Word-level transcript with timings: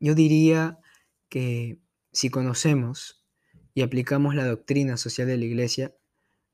Yo 0.00 0.14
diría 0.14 0.78
que 1.28 1.80
si 2.12 2.30
conocemos 2.30 3.26
y 3.74 3.82
aplicamos 3.82 4.36
la 4.36 4.46
doctrina 4.46 4.96
social 4.96 5.26
de 5.26 5.36
la 5.36 5.44
Iglesia, 5.44 5.92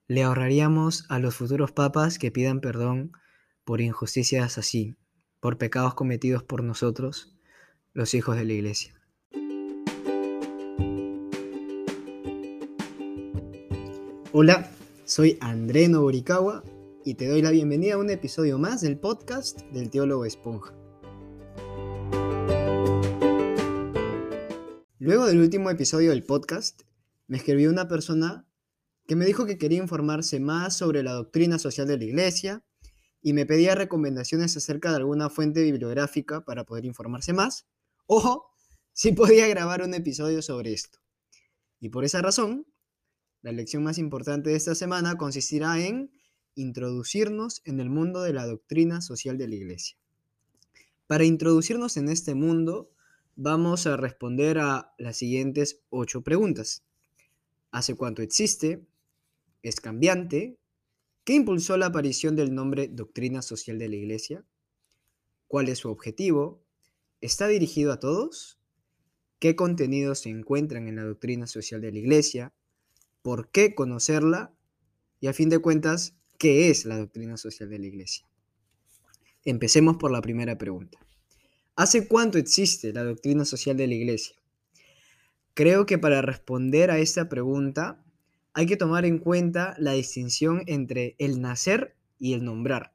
le 0.08 0.22
ahorraríamos 0.22 1.04
a 1.10 1.19
los 1.19 1.35
futuros 1.35 1.71
papas 1.71 2.19
que 2.19 2.30
pidan 2.30 2.61
perdón 2.61 3.12
por 3.65 3.83
injusticias 3.83 4.57
así, 4.57 4.96
por 5.41 5.59
pecados 5.59 5.95
cometidos 5.95 6.43
por 6.43 6.65
nosotros, 6.65 7.37
los 7.93 8.15
hijos 8.15 8.37
de 8.37 8.45
la 8.45 8.53
Iglesia. 8.54 8.95
Hola, 14.33 14.71
soy 15.04 15.37
André 15.40 15.88
Noborikawa 15.88 16.65
y 17.05 17.15
te 17.15 17.29
doy 17.29 17.42
la 17.42 17.51
bienvenida 17.51 17.95
a 17.95 17.98
un 17.98 18.09
episodio 18.09 18.59
más 18.59 18.80
del 18.80 18.98
podcast 18.98 19.61
del 19.70 19.91
Teólogo 19.91 20.24
Esponja. 20.24 20.74
Luego 25.05 25.26
del 25.26 25.38
último 25.38 25.68
episodio 25.68 26.12
del 26.12 26.24
podcast, 26.24 26.80
me 27.26 27.36
escribió 27.36 27.68
una 27.68 27.88
persona 27.88 28.48
que 29.06 29.16
me 29.16 29.26
dijo 29.26 29.45
que 29.45 29.58
quería 29.58 29.76
informarse 29.76 30.40
más 30.40 30.78
sobre 30.78 31.02
la 31.02 31.12
doctrina 31.12 31.58
social 31.58 31.86
de 31.86 31.98
la 31.98 32.04
Iglesia 32.04 32.64
y 33.20 33.34
me 33.34 33.45
pedía 33.45 33.74
recomendaciones 33.74 34.56
acerca 34.56 34.88
de 34.88 34.96
alguna 34.96 35.28
fuente 35.28 35.62
bibliográfica 35.62 36.46
para 36.46 36.64
poder 36.64 36.86
informarse 36.86 37.34
más. 37.34 37.66
Ojo, 38.06 38.46
si 38.95 39.12
podía 39.12 39.46
grabar 39.46 39.82
un 39.82 39.92
episodio 39.92 40.40
sobre 40.40 40.72
esto. 40.72 41.00
Y 41.80 41.90
por 41.90 42.06
esa 42.06 42.23
razón, 42.23 42.66
la 43.42 43.52
lección 43.52 43.82
más 43.82 43.98
importante 43.98 44.48
de 44.48 44.56
esta 44.56 44.74
semana 44.74 45.18
consistirá 45.18 45.78
en 45.84 46.12
introducirnos 46.54 47.60
en 47.66 47.78
el 47.78 47.90
mundo 47.90 48.23
de 48.23 48.32
la 48.32 48.46
doctrina 48.46 49.02
social 49.02 49.36
de 49.36 49.48
la 49.48 49.54
Iglesia. 49.56 49.98
Para 51.06 51.24
introducirnos 51.24 51.98
en 51.98 52.09
este 52.09 52.34
mundo, 52.34 52.93
vamos 53.37 53.87
a 53.87 53.97
responder 53.97 54.59
a 54.59 54.95
las 54.98 55.16
siguientes 55.16 55.83
ocho 55.91 56.23
preguntas. 56.23 56.84
¿Hace 57.71 57.95
cuánto 57.95 58.23
existe? 58.23 58.87
¿Es 59.63 59.80
cambiante? 59.80 60.59
¿Qué 61.24 61.35
impulsó 61.35 61.76
la 61.76 61.87
aparición 61.87 62.37
del 62.37 62.54
nombre 62.54 62.88
Doctrina 62.88 63.43
Social 63.43 63.79
de 63.79 63.88
la 63.88 63.96
Iglesia? 63.96 64.45
¿Cuál 65.49 65.69
es 65.69 65.79
su 65.79 65.91
objetivo? 65.91 66.63
¿Está 67.21 67.49
dirigido 67.49 67.93
a 67.93 68.01
todos? 68.01 68.59
¿Qué 69.39 69.57
contenidos 69.57 70.21
se 70.21 70.31
encuentran 70.31 70.89
en 70.89 70.97
la 70.97 71.05
doctrina 71.05 71.47
social 71.47 71.81
de 71.81 71.93
la 71.93 71.98
Iglesia? 71.98 72.53
¿Por 73.23 73.51
qué 73.51 73.75
conocerla? 73.75 74.55
Y 75.21 75.27
a 75.27 75.33
fin 75.33 75.48
de 75.48 75.59
cuentas, 75.59 76.15
¿qué 76.39 76.71
es 76.71 76.85
la 76.85 76.98
doctrina 76.98 77.37
social 77.37 77.71
de 77.71 77.79
la 77.79 77.87
Iglesia? 77.87 78.29
Empecemos 79.45 79.97
por 79.97 80.11
la 80.11 80.21
primera 80.21 80.57
pregunta. 80.57 81.04
¿Hace 81.77 82.06
cuánto 82.06 82.39
existe 82.39 82.92
la 82.92 83.03
doctrina 83.03 83.44
social 83.44 83.77
de 83.77 83.89
la 83.89 83.94
Iglesia? 83.94 84.36
Creo 85.55 85.86
que 85.86 85.98
para 85.98 86.22
responder 86.22 86.92
a 86.92 87.00
esta 87.00 87.28
pregunta 87.28 88.00
hay 88.53 88.67
que 88.67 88.77
tomar 88.77 89.05
en 89.05 89.19
cuenta 89.19 89.75
la 89.78 89.91
distinción 89.91 90.62
entre 90.69 91.17
el 91.19 91.41
nacer 91.41 91.97
y 92.17 92.34
el 92.34 92.45
nombrar. 92.45 92.92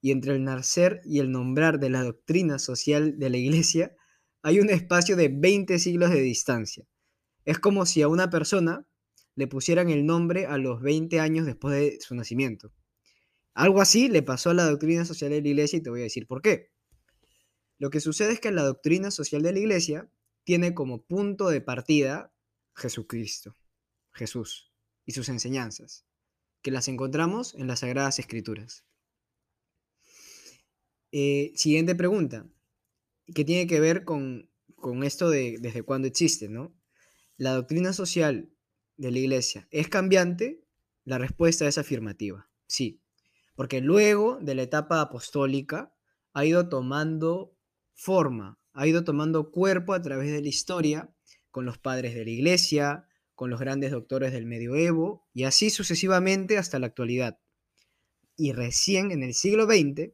Y 0.00 0.10
entre 0.10 0.34
el 0.34 0.42
nacer 0.42 1.02
y 1.04 1.20
el 1.20 1.30
nombrar 1.30 1.78
de 1.78 1.90
la 1.90 2.02
doctrina 2.02 2.58
social 2.58 3.16
de 3.16 3.30
la 3.30 3.36
Iglesia 3.36 3.94
hay 4.42 4.58
un 4.58 4.70
espacio 4.70 5.14
de 5.14 5.28
20 5.28 5.78
siglos 5.78 6.10
de 6.10 6.20
distancia. 6.20 6.84
Es 7.44 7.60
como 7.60 7.86
si 7.86 8.02
a 8.02 8.08
una 8.08 8.28
persona 8.28 8.88
le 9.36 9.46
pusieran 9.46 9.88
el 9.88 10.04
nombre 10.04 10.46
a 10.46 10.58
los 10.58 10.82
20 10.82 11.20
años 11.20 11.46
después 11.46 11.76
de 11.76 11.98
su 12.00 12.16
nacimiento. 12.16 12.72
Algo 13.54 13.80
así 13.80 14.08
le 14.08 14.24
pasó 14.24 14.50
a 14.50 14.54
la 14.54 14.68
doctrina 14.68 15.04
social 15.04 15.30
de 15.30 15.42
la 15.42 15.48
Iglesia 15.48 15.76
y 15.76 15.82
te 15.82 15.90
voy 15.90 16.00
a 16.00 16.04
decir 16.04 16.26
por 16.26 16.42
qué. 16.42 16.72
Lo 17.78 17.90
que 17.90 18.00
sucede 18.00 18.32
es 18.32 18.40
que 18.40 18.50
la 18.50 18.64
doctrina 18.64 19.10
social 19.10 19.42
de 19.42 19.52
la 19.52 19.60
Iglesia 19.60 20.10
tiene 20.44 20.74
como 20.74 21.04
punto 21.04 21.48
de 21.48 21.60
partida 21.60 22.34
Jesucristo, 22.74 23.56
Jesús 24.12 24.72
y 25.04 25.12
sus 25.12 25.28
enseñanzas, 25.28 26.04
que 26.62 26.70
las 26.70 26.88
encontramos 26.88 27.54
en 27.54 27.66
las 27.66 27.80
Sagradas 27.80 28.18
Escrituras. 28.18 28.84
Eh, 31.12 31.52
siguiente 31.54 31.94
pregunta, 31.94 32.46
que 33.34 33.44
tiene 33.44 33.66
que 33.66 33.80
ver 33.80 34.04
con, 34.04 34.50
con 34.76 35.04
esto 35.04 35.30
de 35.30 35.58
desde 35.60 35.82
cuándo 35.82 36.08
existe, 36.08 36.48
¿no? 36.48 36.74
La 37.36 37.54
doctrina 37.54 37.92
social 37.92 38.50
de 38.96 39.12
la 39.12 39.18
Iglesia 39.18 39.68
es 39.70 39.88
cambiante, 39.88 40.64
la 41.04 41.18
respuesta 41.18 41.66
es 41.68 41.78
afirmativa, 41.78 42.50
sí, 42.66 43.00
porque 43.54 43.80
luego 43.80 44.38
de 44.40 44.54
la 44.54 44.62
etapa 44.62 45.00
apostólica 45.00 45.94
ha 46.32 46.44
ido 46.44 46.68
tomando 46.68 47.57
forma, 47.98 48.58
ha 48.72 48.86
ido 48.86 49.02
tomando 49.02 49.50
cuerpo 49.50 49.92
a 49.92 50.00
través 50.00 50.30
de 50.30 50.40
la 50.40 50.48
historia, 50.48 51.10
con 51.50 51.66
los 51.66 51.78
padres 51.78 52.14
de 52.14 52.24
la 52.24 52.30
iglesia, 52.30 53.08
con 53.34 53.50
los 53.50 53.58
grandes 53.58 53.90
doctores 53.90 54.32
del 54.32 54.46
medioevo, 54.46 55.26
y 55.34 55.42
así 55.44 55.68
sucesivamente 55.68 56.58
hasta 56.58 56.78
la 56.78 56.86
actualidad. 56.86 57.40
Y 58.36 58.52
recién 58.52 59.10
en 59.10 59.24
el 59.24 59.34
siglo 59.34 59.66
XX, 59.66 60.12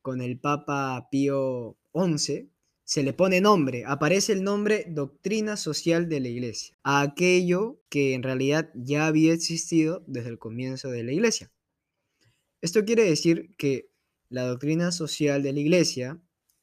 con 0.00 0.22
el 0.22 0.38
Papa 0.38 1.08
Pío 1.10 1.76
XI, 1.92 2.50
se 2.84 3.02
le 3.02 3.12
pone 3.12 3.40
nombre, 3.40 3.84
aparece 3.84 4.32
el 4.32 4.44
nombre 4.44 4.84
doctrina 4.88 5.56
social 5.56 6.08
de 6.08 6.20
la 6.20 6.28
iglesia, 6.28 6.76
a 6.84 7.00
aquello 7.00 7.80
que 7.88 8.14
en 8.14 8.22
realidad 8.22 8.70
ya 8.74 9.06
había 9.06 9.32
existido 9.32 10.04
desde 10.06 10.30
el 10.30 10.38
comienzo 10.38 10.88
de 10.90 11.02
la 11.02 11.12
iglesia. 11.12 11.50
Esto 12.60 12.84
quiere 12.84 13.04
decir 13.04 13.56
que 13.56 13.90
la 14.28 14.46
doctrina 14.46 14.92
social 14.92 15.42
de 15.42 15.52
la 15.52 15.60
iglesia 15.60 16.20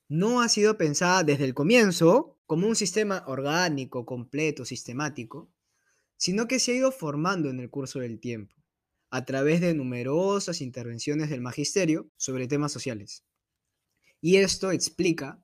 no 0.09 0.42
ha 0.42 0.50
sido 0.50 0.78
pensada 0.78 1.24
desde 1.24 1.46
el 1.46 1.53
comienzo 1.53 2.36
como 2.47 2.68
un 2.68 2.75
sistema 2.75 3.24
orgánico, 3.28 4.06
completo, 4.06 4.66
sistemático, 4.66 5.52
sino 6.18 6.47
que 6.47 6.59
se 6.59 6.72
ha 6.72 6.75
ido 6.75 6.92
formando 6.92 7.50
en 7.50 7.59
el 7.59 7.70
curso 7.70 8.00
del 8.00 8.20
tiempo, 8.20 8.56
a 9.12 9.24
través 9.24 9.62
de 9.62 9.75
numerosas 9.75 10.62
intervenciones 10.62 11.30
del 11.30 11.42
magisterio 11.42 12.09
sobre 12.18 12.47
temas 12.47 12.72
sociales. 12.72 13.24
Y 14.20 14.38
esto 14.38 14.72
explica 14.72 15.42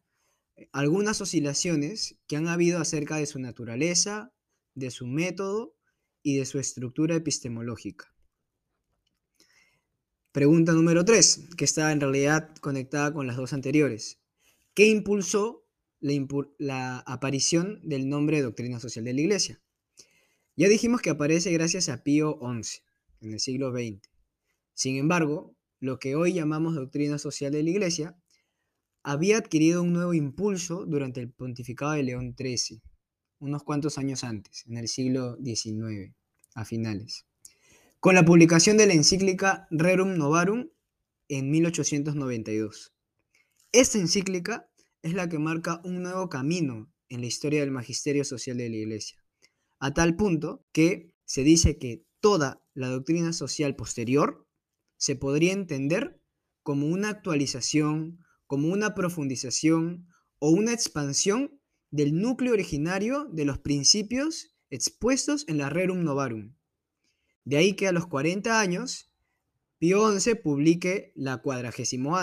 eh, 0.55 0.67
algunas 0.73 1.21
oscilaciones 1.21 2.17
que 2.27 2.35
han 2.35 2.47
habido 2.47 2.79
acerca 2.79 3.17
de 3.17 3.27
su 3.27 3.39
naturaleza, 3.39 4.33
de 4.73 4.89
su 4.89 5.05
método 5.05 5.75
y 6.23 6.37
de 6.37 6.45
su 6.45 6.59
estructura 6.59 7.15
epistemológica. 7.15 8.13
Pregunta 10.31 10.73
número 10.73 11.05
3, 11.05 11.49
que 11.55 11.65
está 11.65 11.91
en 11.91 12.01
realidad 12.01 12.53
conectada 12.57 13.13
con 13.13 13.27
las 13.27 13.37
dos 13.37 13.53
anteriores. 13.53 14.19
¿Qué 14.75 14.87
impulsó 14.87 15.65
la, 16.01 16.99
aparición 17.07 17.79
del 17.81 18.09
nombre 18.09 18.37
de 18.37 18.43
doctrina 18.43 18.81
social 18.81 19.05
de 19.05 19.13
la 19.13 19.21
Iglesia? 19.21 19.61
Ya 20.57 20.67
dijimos 20.67 21.01
que 21.01 21.09
aparece 21.09 21.53
gracias 21.53 21.87
a 21.87 22.03
Pío 22.03 22.37
XI, 22.41 22.81
en 23.21 23.31
el 23.31 23.39
siglo 23.39 23.71
XX. 23.71 24.01
Sin 24.73 24.97
embargo, 24.97 25.55
lo 25.79 25.97
que 25.97 26.15
hoy 26.15 26.33
llamamos 26.33 26.75
doctrina 26.75 27.17
social 27.19 27.53
de 27.53 27.63
la 27.63 27.69
Iglesia 27.69 28.17
había 29.01 29.37
adquirido 29.37 29.81
un 29.81 29.93
nuevo 29.93 30.13
impulso 30.13 30.85
durante 30.85 31.21
el 31.21 31.31
pontificado 31.31 31.93
de 31.93 32.03
León 32.03 32.35
XIII, 32.37 32.81
unos 33.39 33.63
cuantos 33.63 33.97
años 33.97 34.25
antes, 34.25 34.65
en 34.67 34.75
el 34.75 34.89
siglo 34.89 35.37
XIX, 35.41 36.13
a 36.53 36.65
finales, 36.65 37.25
con 38.01 38.13
la 38.13 38.25
publicación 38.25 38.75
de 38.75 38.87
la 38.87 38.93
encíclica 38.93 39.67
Rerum 39.71 40.17
Novarum 40.17 40.67
en 41.29 41.49
1892. 41.49 42.94
Esta 43.75 43.97
encíclica 43.97 44.69
es 45.01 45.15
la 45.15 45.27
que 45.27 45.37
marca 45.37 45.81
un 45.83 46.01
nuevo 46.01 46.29
camino 46.29 46.89
en 47.09 47.19
la 47.19 47.27
historia 47.27 47.59
del 47.59 47.71
magisterio 47.71 48.23
social 48.23 48.55
de 48.55 48.69
la 48.69 48.77
Iglesia, 48.77 49.21
a 49.79 49.93
tal 49.93 50.15
punto 50.15 50.65
que 50.71 51.13
se 51.25 51.43
dice 51.43 51.77
que 51.77 52.05
toda 52.21 52.63
la 52.73 52.87
doctrina 52.87 53.33
social 53.33 53.75
posterior 53.75 54.47
se 54.95 55.17
podría 55.17 55.51
entender 55.51 56.21
como 56.63 56.87
una 56.87 57.09
actualización, 57.09 58.23
como 58.47 58.69
una 58.69 58.95
profundización 58.95 60.07
o 60.39 60.51
una 60.51 60.71
expansión 60.71 61.59
del 61.91 62.15
núcleo 62.15 62.53
originario 62.53 63.25
de 63.25 63.43
los 63.43 63.57
principios 63.59 64.55
expuestos 64.69 65.43
en 65.49 65.57
la 65.57 65.69
Rerum 65.69 66.01
Novarum. 66.01 66.55
De 67.43 67.57
ahí 67.57 67.73
que 67.73 67.89
a 67.89 67.91
los 67.91 68.07
40 68.07 68.57
años, 68.57 69.11
Pío 69.79 70.17
XI 70.17 70.35
publique 70.35 71.11
la 71.13 71.41
Cuadragésimo 71.41 72.15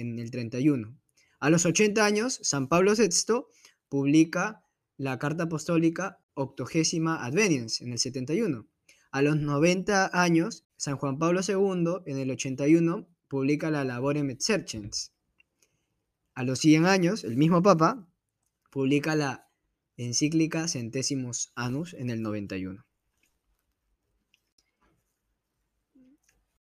en 0.00 0.18
el 0.18 0.30
31. 0.30 0.96
A 1.38 1.50
los 1.50 1.64
80 1.64 2.04
años, 2.04 2.38
San 2.42 2.68
Pablo 2.68 2.94
VI 2.94 3.44
publica 3.88 4.64
la 4.96 5.18
Carta 5.18 5.44
Apostólica 5.44 6.20
Octogésima 6.34 7.24
Adveniens 7.24 7.80
en 7.80 7.92
el 7.92 7.98
71. 7.98 8.66
A 9.12 9.22
los 9.22 9.36
90 9.36 10.10
años, 10.12 10.64
San 10.76 10.96
Juan 10.96 11.18
Pablo 11.18 11.40
II 11.46 12.02
en 12.06 12.18
el 12.18 12.30
81 12.30 13.08
publica 13.28 13.70
la 13.70 13.84
Laborem 13.84 14.30
et 14.30 14.40
Searchens. 14.40 15.12
A 16.34 16.44
los 16.44 16.58
100 16.60 16.86
años, 16.86 17.24
el 17.24 17.36
mismo 17.36 17.62
Papa 17.62 18.06
publica 18.70 19.16
la 19.16 19.48
encíclica 19.96 20.68
Centésimos 20.68 21.52
Annus 21.54 21.94
en 21.94 22.10
el 22.10 22.22
91. 22.22 22.84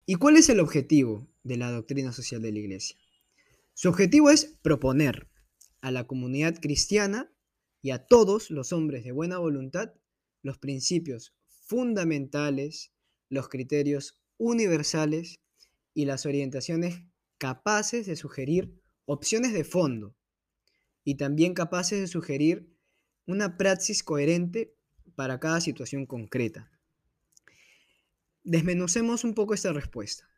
¿Y 0.06 0.16
cuál 0.16 0.38
es 0.38 0.50
el 0.50 0.60
objetivo 0.60 1.28
de 1.44 1.58
la 1.58 1.72
doctrina 1.72 2.12
social 2.12 2.42
de 2.42 2.52
la 2.52 2.60
Iglesia? 2.60 2.98
Su 3.82 3.88
objetivo 3.88 4.30
es 4.30 4.58
proponer, 4.62 5.30
a 5.80 5.90
la 5.92 6.06
comunidad 6.06 6.60
cristiana 6.60 7.32
y 7.82 7.92
a 7.92 8.08
todos 8.08 8.52
los 8.52 8.74
hombres 8.74 9.06
de 9.06 9.14
buena 9.14 9.38
voluntad 9.38 9.94
los 10.42 10.58
principios 10.58 11.34
fundamentales, 11.48 12.92
los 13.30 13.48
criterios 13.48 14.22
universales 14.38 15.40
y 15.94 16.04
las 16.04 16.26
orientaciones 16.26 17.06
capaces 17.38 18.06
de 18.06 18.18
sugerir 18.18 18.78
opciones 19.06 19.54
de 19.54 19.64
fondo 19.64 20.14
y 21.06 21.16
también 21.16 21.54
capaces 21.54 22.02
de 22.02 22.08
sugerir 22.08 22.76
una 23.28 23.56
praxis 23.56 24.04
coherente 24.04 24.76
para 25.16 25.40
cada 25.40 25.62
situación 25.62 26.06
concreta. 26.06 26.70
Desmenucemos 28.44 29.24
un 29.24 29.34
poco 29.34 29.54
esta 29.54 29.72
respuesta. 29.72 30.29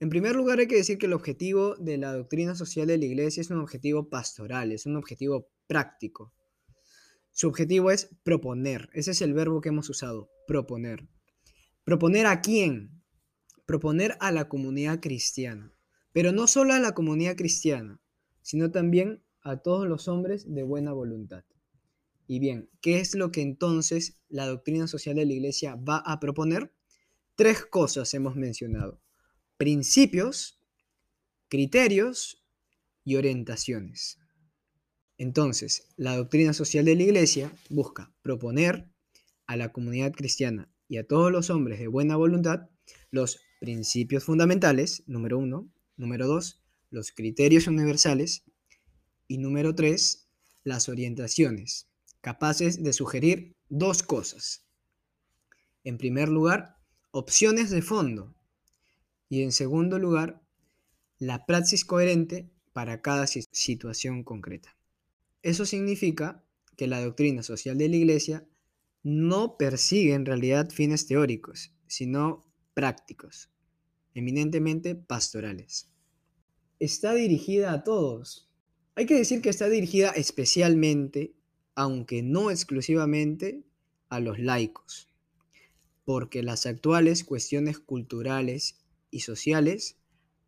En 0.00 0.10
primer 0.10 0.36
lugar, 0.36 0.60
hay 0.60 0.68
que 0.68 0.76
decir 0.76 0.96
que 0.96 1.06
el 1.06 1.12
objetivo 1.12 1.74
de 1.76 1.98
la 1.98 2.12
doctrina 2.12 2.54
social 2.54 2.86
de 2.86 2.98
la 2.98 3.04
Iglesia 3.04 3.40
es 3.40 3.50
un 3.50 3.58
objetivo 3.58 4.08
pastoral, 4.08 4.70
es 4.70 4.86
un 4.86 4.96
objetivo 4.96 5.50
práctico. 5.66 6.32
Su 7.32 7.48
objetivo 7.48 7.90
es 7.90 8.08
proponer. 8.22 8.90
Ese 8.92 9.10
es 9.10 9.22
el 9.22 9.34
verbo 9.34 9.60
que 9.60 9.70
hemos 9.70 9.88
usado, 9.90 10.30
proponer. 10.46 11.08
¿Proponer 11.82 12.26
a 12.26 12.40
quién? 12.40 13.02
Proponer 13.66 14.16
a 14.20 14.30
la 14.30 14.48
comunidad 14.48 15.00
cristiana. 15.00 15.72
Pero 16.12 16.30
no 16.32 16.46
solo 16.46 16.74
a 16.74 16.78
la 16.78 16.94
comunidad 16.94 17.36
cristiana, 17.36 18.00
sino 18.42 18.70
también 18.70 19.24
a 19.40 19.58
todos 19.62 19.88
los 19.88 20.06
hombres 20.06 20.52
de 20.52 20.62
buena 20.62 20.92
voluntad. 20.92 21.44
Y 22.28 22.38
bien, 22.38 22.70
¿qué 22.80 23.00
es 23.00 23.14
lo 23.14 23.32
que 23.32 23.40
entonces 23.40 24.20
la 24.28 24.46
doctrina 24.46 24.86
social 24.86 25.16
de 25.16 25.26
la 25.26 25.32
Iglesia 25.32 25.74
va 25.76 25.98
a 25.98 26.20
proponer? 26.20 26.72
Tres 27.34 27.64
cosas 27.66 28.12
hemos 28.14 28.36
mencionado. 28.36 29.00
Principios, 29.58 30.60
criterios 31.48 32.46
y 33.02 33.16
orientaciones. 33.16 34.20
Entonces, 35.16 35.88
la 35.96 36.16
doctrina 36.16 36.52
social 36.52 36.84
de 36.84 36.94
la 36.94 37.02
Iglesia 37.02 37.50
busca 37.68 38.14
proponer 38.22 38.88
a 39.48 39.56
la 39.56 39.72
comunidad 39.72 40.12
cristiana 40.12 40.70
y 40.86 40.98
a 40.98 41.08
todos 41.08 41.32
los 41.32 41.50
hombres 41.50 41.80
de 41.80 41.88
buena 41.88 42.14
voluntad 42.14 42.70
los 43.10 43.40
principios 43.58 44.22
fundamentales, 44.22 45.02
número 45.08 45.38
uno, 45.38 45.68
número 45.96 46.28
dos, 46.28 46.62
los 46.90 47.10
criterios 47.10 47.66
universales 47.66 48.44
y 49.26 49.38
número 49.38 49.74
tres, 49.74 50.28
las 50.62 50.88
orientaciones, 50.88 51.88
capaces 52.20 52.80
de 52.80 52.92
sugerir 52.92 53.56
dos 53.68 54.04
cosas. 54.04 54.68
En 55.82 55.98
primer 55.98 56.28
lugar, 56.28 56.76
opciones 57.10 57.70
de 57.70 57.82
fondo 57.82 58.37
y 59.28 59.42
en 59.42 59.52
segundo 59.52 59.98
lugar, 59.98 60.42
la 61.18 61.46
praxis 61.46 61.84
coherente 61.84 62.48
para 62.72 63.02
cada 63.02 63.26
situación 63.26 64.24
concreta. 64.24 64.76
Eso 65.42 65.66
significa 65.66 66.44
que 66.76 66.86
la 66.86 67.00
doctrina 67.00 67.42
social 67.42 67.76
de 67.76 67.88
la 67.88 67.96
Iglesia 67.96 68.46
no 69.02 69.56
persigue 69.56 70.14
en 70.14 70.26
realidad 70.26 70.70
fines 70.70 71.06
teóricos, 71.06 71.72
sino 71.86 72.46
prácticos, 72.74 73.50
eminentemente 74.14 74.94
pastorales. 74.94 75.90
Está 76.78 77.14
dirigida 77.14 77.72
a 77.72 77.82
todos. 77.82 78.48
Hay 78.94 79.06
que 79.06 79.16
decir 79.16 79.42
que 79.42 79.48
está 79.48 79.68
dirigida 79.68 80.10
especialmente 80.10 81.34
aunque 81.78 82.24
no 82.24 82.50
exclusivamente, 82.50 83.62
a 84.08 84.18
los 84.18 84.40
laicos, 84.40 85.06
porque 86.04 86.42
las 86.42 86.66
actuales 86.66 87.22
cuestiones 87.22 87.78
culturales 87.78 88.80
y 89.10 89.20
sociales 89.20 89.98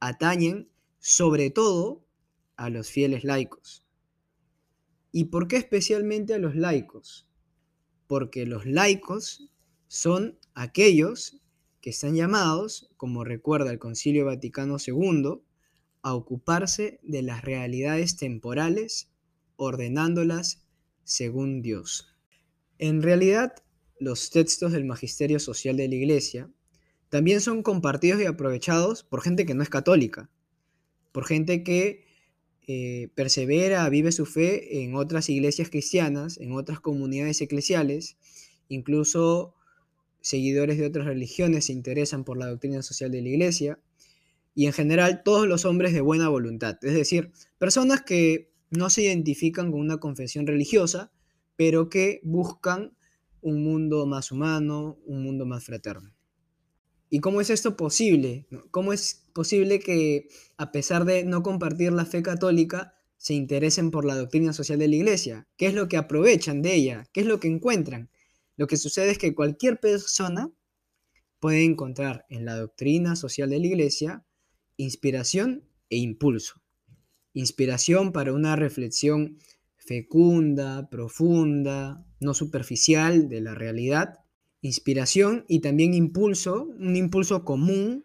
atañen 0.00 0.70
sobre 0.98 1.50
todo 1.50 2.04
a 2.56 2.70
los 2.70 2.90
fieles 2.90 3.24
laicos. 3.24 3.86
¿Y 5.12 5.24
por 5.24 5.48
qué 5.48 5.56
especialmente 5.56 6.34
a 6.34 6.38
los 6.38 6.54
laicos? 6.54 7.28
Porque 8.06 8.46
los 8.46 8.66
laicos 8.66 9.50
son 9.88 10.38
aquellos 10.54 11.40
que 11.80 11.90
están 11.90 12.14
llamados, 12.14 12.90
como 12.96 13.24
recuerda 13.24 13.70
el 13.70 13.78
Concilio 13.78 14.26
Vaticano 14.26 14.76
II, 14.84 15.40
a 16.02 16.14
ocuparse 16.14 17.00
de 17.02 17.22
las 17.22 17.42
realidades 17.42 18.16
temporales, 18.16 19.10
ordenándolas 19.56 20.64
según 21.04 21.62
Dios. 21.62 22.14
En 22.78 23.02
realidad, 23.02 23.54
los 23.98 24.30
textos 24.30 24.72
del 24.72 24.84
Magisterio 24.84 25.40
Social 25.40 25.76
de 25.76 25.88
la 25.88 25.94
Iglesia 25.94 26.50
también 27.10 27.40
son 27.40 27.62
compartidos 27.62 28.22
y 28.22 28.24
aprovechados 28.24 29.02
por 29.02 29.20
gente 29.20 29.44
que 29.44 29.54
no 29.54 29.62
es 29.62 29.68
católica, 29.68 30.30
por 31.12 31.26
gente 31.26 31.62
que 31.62 32.04
eh, 32.66 33.08
persevera, 33.16 33.88
vive 33.88 34.12
su 34.12 34.26
fe 34.26 34.82
en 34.82 34.94
otras 34.94 35.28
iglesias 35.28 35.68
cristianas, 35.70 36.38
en 36.38 36.52
otras 36.52 36.78
comunidades 36.78 37.40
eclesiales, 37.40 38.16
incluso 38.68 39.54
seguidores 40.20 40.78
de 40.78 40.86
otras 40.86 41.06
religiones 41.06 41.66
se 41.66 41.72
interesan 41.72 42.24
por 42.24 42.38
la 42.38 42.46
doctrina 42.46 42.82
social 42.82 43.10
de 43.10 43.22
la 43.22 43.28
iglesia, 43.28 43.80
y 44.54 44.66
en 44.66 44.72
general 44.72 45.22
todos 45.24 45.48
los 45.48 45.64
hombres 45.64 45.92
de 45.92 46.00
buena 46.00 46.28
voluntad, 46.28 46.78
es 46.82 46.94
decir, 46.94 47.32
personas 47.58 48.02
que 48.02 48.52
no 48.70 48.88
se 48.88 49.02
identifican 49.02 49.72
con 49.72 49.80
una 49.80 49.98
confesión 49.98 50.46
religiosa, 50.46 51.12
pero 51.56 51.88
que 51.88 52.20
buscan 52.22 52.96
un 53.40 53.64
mundo 53.64 54.06
más 54.06 54.30
humano, 54.30 54.96
un 55.06 55.24
mundo 55.24 55.44
más 55.44 55.64
fraterno. 55.64 56.14
¿Y 57.10 57.20
cómo 57.20 57.40
es 57.40 57.50
esto 57.50 57.76
posible? 57.76 58.46
¿Cómo 58.70 58.92
es 58.92 59.26
posible 59.32 59.80
que, 59.80 60.28
a 60.56 60.72
pesar 60.72 61.04
de 61.04 61.24
no 61.24 61.42
compartir 61.42 61.92
la 61.92 62.06
fe 62.06 62.22
católica, 62.22 62.94
se 63.16 63.34
interesen 63.34 63.90
por 63.90 64.04
la 64.04 64.16
doctrina 64.16 64.52
social 64.52 64.78
de 64.78 64.88
la 64.88 64.96
iglesia? 64.96 65.48
¿Qué 65.56 65.66
es 65.66 65.74
lo 65.74 65.88
que 65.88 65.96
aprovechan 65.96 66.62
de 66.62 66.74
ella? 66.74 67.08
¿Qué 67.12 67.20
es 67.20 67.26
lo 67.26 67.40
que 67.40 67.48
encuentran? 67.48 68.10
Lo 68.56 68.66
que 68.66 68.76
sucede 68.76 69.10
es 69.10 69.18
que 69.18 69.34
cualquier 69.34 69.80
persona 69.80 70.50
puede 71.40 71.64
encontrar 71.64 72.26
en 72.30 72.44
la 72.44 72.56
doctrina 72.56 73.16
social 73.16 73.50
de 73.50 73.58
la 73.58 73.66
iglesia 73.66 74.24
inspiración 74.76 75.64
e 75.90 75.96
impulso 75.98 76.60
inspiración 77.32 78.12
para 78.12 78.32
una 78.32 78.56
reflexión 78.56 79.38
fecunda, 79.76 80.88
profunda, 80.90 82.04
no 82.20 82.34
superficial 82.34 83.28
de 83.28 83.40
la 83.40 83.54
realidad, 83.54 84.19
inspiración 84.62 85.44
y 85.48 85.60
también 85.60 85.94
impulso, 85.94 86.64
un 86.64 86.96
impulso 86.96 87.44
común 87.44 88.04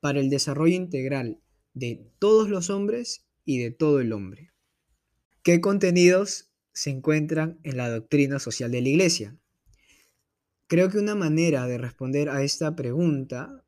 para 0.00 0.20
el 0.20 0.30
desarrollo 0.30 0.74
integral 0.74 1.40
de 1.74 2.10
todos 2.18 2.48
los 2.48 2.70
hombres 2.70 3.26
y 3.44 3.58
de 3.58 3.70
todo 3.70 4.00
el 4.00 4.12
hombre. 4.12 4.50
¿Qué 5.42 5.60
contenidos 5.60 6.50
se 6.72 6.90
encuentran 6.90 7.60
en 7.62 7.76
la 7.76 7.88
doctrina 7.88 8.38
social 8.38 8.70
de 8.70 8.82
la 8.82 8.88
Iglesia? 8.88 9.36
Creo 10.66 10.88
que 10.88 10.98
una 10.98 11.14
manera 11.14 11.66
de 11.66 11.78
responder 11.78 12.28
a 12.28 12.42
esta 12.42 12.76
pregunta 12.76 13.64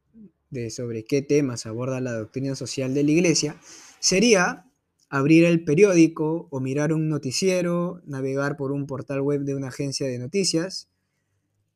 de 0.51 0.71
sobre 0.71 1.05
qué 1.05 1.23
temas 1.23 1.67
aborda 1.67 2.01
la 2.01 2.13
doctrina 2.13 2.55
social 2.55 2.95
de 2.95 3.03
la 3.05 3.11
Iglesia 3.11 3.57
sería 4.01 4.67
abrir 5.09 5.45
el 5.45 5.65
periódico 5.65 6.49
o 6.51 6.61
mirar 6.61 6.93
un 6.93 7.09
noticiero, 7.09 8.03
navegar 8.07 8.57
por 8.57 8.73
un 8.73 8.87
portal 8.87 9.21
web 9.21 9.43
de 9.43 9.55
una 9.55 9.69
agencia 9.69 10.07
de 10.07 10.19
noticias 10.19 10.92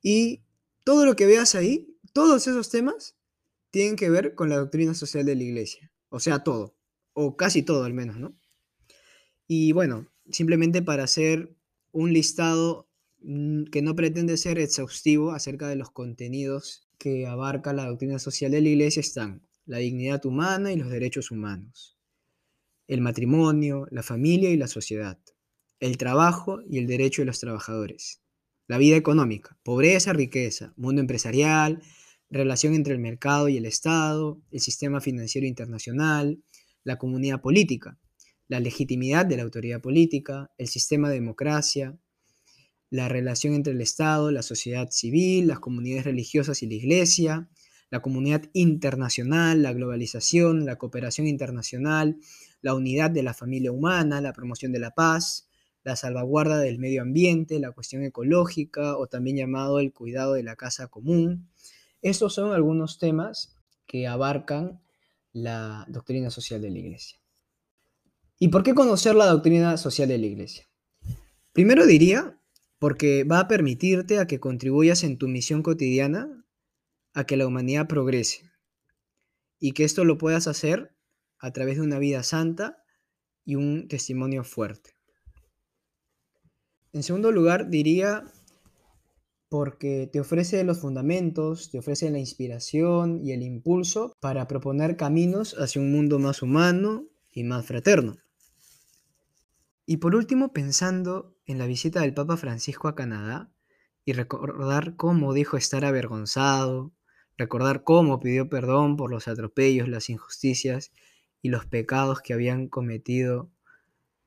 y 0.08 0.44
todo 0.84 1.04
lo 1.04 1.16
que 1.16 1.26
veas 1.26 1.56
ahí, 1.56 1.98
todos 2.12 2.46
esos 2.46 2.70
temas, 2.70 3.16
tienen 3.72 3.96
que 3.96 4.08
ver 4.08 4.36
con 4.36 4.48
la 4.48 4.56
doctrina 4.56 4.94
social 4.94 5.26
de 5.26 5.34
la 5.34 5.42
iglesia. 5.42 5.90
O 6.10 6.20
sea, 6.20 6.44
todo, 6.44 6.76
o 7.12 7.36
casi 7.36 7.64
todo 7.64 7.82
al 7.82 7.92
menos, 7.92 8.16
¿no? 8.16 8.38
Y 9.48 9.72
bueno, 9.72 10.06
simplemente 10.30 10.80
para 10.80 11.02
hacer 11.02 11.56
un 11.90 12.12
listado 12.12 12.88
mm, 13.18 13.64
que 13.64 13.82
no 13.82 13.96
pretende 13.96 14.36
ser 14.36 14.60
exhaustivo 14.60 15.32
acerca 15.32 15.66
de 15.66 15.74
los 15.74 15.90
contenidos 15.90 16.86
que 16.98 17.26
abarca 17.26 17.72
la 17.72 17.86
doctrina 17.86 18.20
social 18.20 18.52
de 18.52 18.60
la 18.60 18.68
iglesia 18.68 19.00
están 19.00 19.42
la 19.64 19.78
dignidad 19.78 20.24
humana 20.24 20.72
y 20.72 20.76
los 20.76 20.88
derechos 20.88 21.32
humanos, 21.32 21.98
el 22.86 23.00
matrimonio, 23.00 23.88
la 23.90 24.04
familia 24.04 24.50
y 24.50 24.56
la 24.56 24.68
sociedad, 24.68 25.18
el 25.80 25.98
trabajo 25.98 26.60
y 26.70 26.78
el 26.78 26.86
derecho 26.86 27.22
de 27.22 27.26
los 27.26 27.40
trabajadores, 27.40 28.22
la 28.68 28.78
vida 28.78 28.96
económica, 28.96 29.58
pobreza, 29.62 30.12
riqueza, 30.12 30.72
mundo 30.76 31.00
empresarial, 31.00 31.82
relación 32.30 32.74
entre 32.74 32.94
el 32.94 32.98
mercado 32.98 33.48
y 33.48 33.56
el 33.56 33.66
Estado, 33.66 34.40
el 34.50 34.60
sistema 34.60 35.00
financiero 35.00 35.46
internacional, 35.46 36.42
la 36.82 36.98
comunidad 36.98 37.40
política, 37.40 37.98
la 38.48 38.60
legitimidad 38.60 39.26
de 39.26 39.36
la 39.36 39.42
autoridad 39.42 39.80
política, 39.80 40.50
el 40.58 40.68
sistema 40.68 41.08
de 41.08 41.16
democracia, 41.16 41.96
la 42.90 43.08
relación 43.08 43.54
entre 43.54 43.72
el 43.72 43.80
Estado, 43.80 44.30
la 44.30 44.42
sociedad 44.42 44.88
civil, 44.90 45.48
las 45.48 45.60
comunidades 45.60 46.04
religiosas 46.04 46.62
y 46.62 46.66
la 46.66 46.74
Iglesia, 46.74 47.48
la 47.90 48.00
comunidad 48.00 48.42
internacional, 48.52 49.62
la 49.62 49.72
globalización, 49.72 50.64
la 50.64 50.76
cooperación 50.76 51.26
internacional, 51.26 52.18
la 52.62 52.74
unidad 52.74 53.10
de 53.10 53.22
la 53.22 53.34
familia 53.34 53.72
humana, 53.72 54.20
la 54.20 54.32
promoción 54.32 54.72
de 54.72 54.80
la 54.80 54.90
paz, 54.92 55.45
la 55.86 55.94
salvaguarda 55.94 56.58
del 56.58 56.80
medio 56.80 57.02
ambiente, 57.02 57.60
la 57.60 57.70
cuestión 57.70 58.02
ecológica 58.02 58.96
o 58.96 59.06
también 59.06 59.36
llamado 59.36 59.78
el 59.78 59.92
cuidado 59.92 60.32
de 60.32 60.42
la 60.42 60.56
casa 60.56 60.88
común. 60.88 61.48
Estos 62.02 62.34
son 62.34 62.52
algunos 62.52 62.98
temas 62.98 63.56
que 63.86 64.08
abarcan 64.08 64.82
la 65.32 65.86
doctrina 65.88 66.30
social 66.30 66.60
de 66.60 66.70
la 66.70 66.78
Iglesia. 66.78 67.20
¿Y 68.40 68.48
por 68.48 68.64
qué 68.64 68.74
conocer 68.74 69.14
la 69.14 69.26
doctrina 69.26 69.76
social 69.76 70.08
de 70.08 70.18
la 70.18 70.26
Iglesia? 70.26 70.68
Primero 71.52 71.86
diría, 71.86 72.36
porque 72.80 73.22
va 73.22 73.38
a 73.38 73.46
permitirte 73.46 74.18
a 74.18 74.26
que 74.26 74.40
contribuyas 74.40 75.04
en 75.04 75.18
tu 75.18 75.28
misión 75.28 75.62
cotidiana 75.62 76.44
a 77.14 77.26
que 77.26 77.36
la 77.36 77.46
humanidad 77.46 77.86
progrese 77.86 78.50
y 79.60 79.70
que 79.70 79.84
esto 79.84 80.04
lo 80.04 80.18
puedas 80.18 80.48
hacer 80.48 80.96
a 81.38 81.52
través 81.52 81.76
de 81.76 81.82
una 81.82 82.00
vida 82.00 82.24
santa 82.24 82.82
y 83.44 83.54
un 83.54 83.86
testimonio 83.86 84.42
fuerte. 84.42 84.95
En 86.96 87.02
segundo 87.02 87.30
lugar, 87.30 87.68
diría 87.68 88.24
porque 89.50 90.08
te 90.10 90.18
ofrece 90.18 90.64
los 90.64 90.80
fundamentos, 90.80 91.70
te 91.70 91.78
ofrece 91.78 92.10
la 92.10 92.18
inspiración 92.18 93.20
y 93.22 93.32
el 93.32 93.42
impulso 93.42 94.14
para 94.18 94.48
proponer 94.48 94.96
caminos 94.96 95.56
hacia 95.58 95.82
un 95.82 95.92
mundo 95.92 96.18
más 96.18 96.40
humano 96.40 97.04
y 97.30 97.44
más 97.44 97.66
fraterno. 97.66 98.16
Y 99.84 99.98
por 99.98 100.14
último, 100.14 100.54
pensando 100.54 101.36
en 101.44 101.58
la 101.58 101.66
visita 101.66 102.00
del 102.00 102.14
Papa 102.14 102.38
Francisco 102.38 102.88
a 102.88 102.94
Canadá 102.94 103.52
y 104.06 104.14
recordar 104.14 104.96
cómo 104.96 105.34
dijo 105.34 105.58
estar 105.58 105.84
avergonzado, 105.84 106.94
recordar 107.36 107.84
cómo 107.84 108.20
pidió 108.20 108.48
perdón 108.48 108.96
por 108.96 109.10
los 109.10 109.28
atropellos, 109.28 109.86
las 109.86 110.08
injusticias 110.08 110.92
y 111.42 111.50
los 111.50 111.66
pecados 111.66 112.22
que 112.22 112.32
habían 112.32 112.68
cometido 112.68 113.50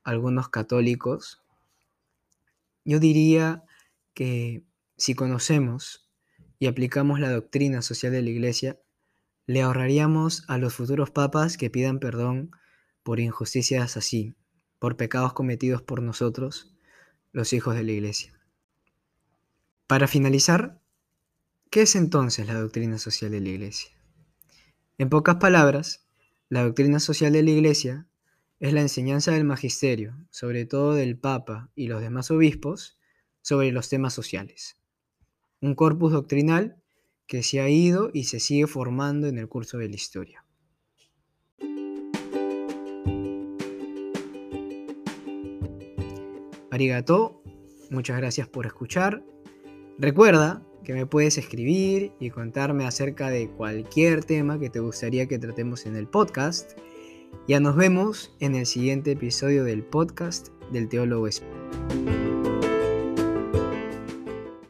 algunos 0.04 0.48
católicos, 0.50 1.42
yo 2.84 2.98
diría 2.98 3.64
que 4.14 4.64
si 4.96 5.14
conocemos 5.14 6.10
y 6.58 6.66
aplicamos 6.66 7.20
la 7.20 7.30
doctrina 7.30 7.82
social 7.82 8.12
de 8.12 8.22
la 8.22 8.30
Iglesia, 8.30 8.80
le 9.46 9.62
ahorraríamos 9.62 10.44
a 10.48 10.58
los 10.58 10.74
futuros 10.74 11.10
papas 11.10 11.56
que 11.56 11.70
pidan 11.70 11.98
perdón 11.98 12.50
por 13.02 13.18
injusticias 13.18 13.96
así, 13.96 14.34
por 14.78 14.96
pecados 14.96 15.32
cometidos 15.32 15.82
por 15.82 16.02
nosotros, 16.02 16.74
los 17.32 17.52
hijos 17.52 17.74
de 17.74 17.84
la 17.84 17.92
Iglesia. 17.92 18.38
Para 19.86 20.06
finalizar, 20.06 20.80
¿qué 21.70 21.82
es 21.82 21.96
entonces 21.96 22.46
la 22.46 22.54
doctrina 22.54 22.98
social 22.98 23.30
de 23.30 23.40
la 23.40 23.48
Iglesia? 23.48 23.90
En 24.98 25.08
pocas 25.08 25.36
palabras, 25.36 26.06
la 26.48 26.62
doctrina 26.62 27.00
social 27.00 27.32
de 27.32 27.42
la 27.42 27.50
Iglesia 27.50 28.06
es 28.60 28.74
la 28.74 28.82
enseñanza 28.82 29.32
del 29.32 29.44
magisterio, 29.44 30.14
sobre 30.30 30.66
todo 30.66 30.94
del 30.94 31.18
Papa 31.18 31.70
y 31.74 31.86
los 31.88 32.02
demás 32.02 32.30
obispos, 32.30 32.98
sobre 33.40 33.72
los 33.72 33.88
temas 33.88 34.12
sociales. 34.12 34.76
Un 35.62 35.74
corpus 35.74 36.12
doctrinal 36.12 36.76
que 37.26 37.42
se 37.42 37.60
ha 37.60 37.70
ido 37.70 38.10
y 38.12 38.24
se 38.24 38.38
sigue 38.38 38.66
formando 38.66 39.28
en 39.28 39.38
el 39.38 39.48
curso 39.48 39.78
de 39.78 39.88
la 39.88 39.94
historia. 39.94 40.44
Arigato, 46.70 47.42
muchas 47.88 48.18
gracias 48.18 48.46
por 48.46 48.66
escuchar. 48.66 49.24
Recuerda 49.98 50.66
que 50.84 50.92
me 50.92 51.06
puedes 51.06 51.38
escribir 51.38 52.12
y 52.20 52.28
contarme 52.28 52.84
acerca 52.84 53.30
de 53.30 53.48
cualquier 53.50 54.22
tema 54.22 54.58
que 54.58 54.68
te 54.68 54.80
gustaría 54.80 55.26
que 55.26 55.38
tratemos 55.38 55.86
en 55.86 55.96
el 55.96 56.06
podcast. 56.06 56.78
Ya 57.48 57.60
nos 57.60 57.76
vemos 57.76 58.34
en 58.40 58.54
el 58.54 58.66
siguiente 58.66 59.12
episodio 59.12 59.64
del 59.64 59.82
podcast 59.82 60.48
del 60.70 60.88
Teólogo 60.88 61.26
Espíritu. 61.26 62.19